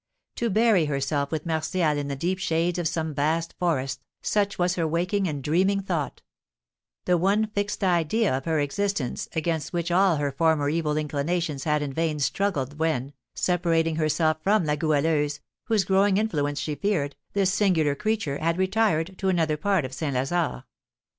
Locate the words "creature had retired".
17.93-19.19